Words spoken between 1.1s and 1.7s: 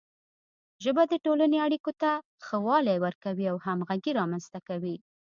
ټولنې